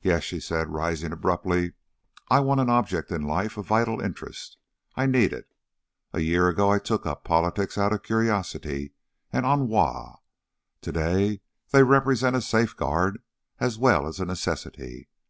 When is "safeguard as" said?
12.40-13.76